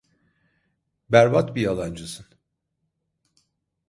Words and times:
Berbat 1.09 1.55
bir 1.55 1.61
yalancısın. 1.61 2.25